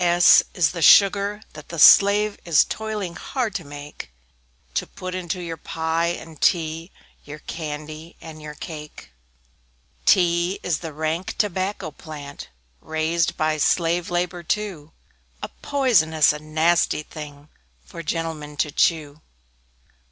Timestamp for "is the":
0.54-0.80, 10.62-10.92